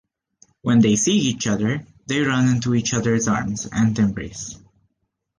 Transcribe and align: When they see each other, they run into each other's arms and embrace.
When 0.63 0.79
they 0.79 0.95
see 0.95 1.15
each 1.15 1.45
other, 1.45 1.85
they 2.07 2.21
run 2.21 2.47
into 2.47 2.73
each 2.73 2.91
other's 2.95 3.27
arms 3.27 3.67
and 3.71 3.99
embrace. 3.99 4.57